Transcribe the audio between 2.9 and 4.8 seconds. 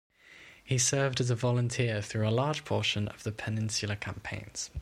of the Peninsular campaigns.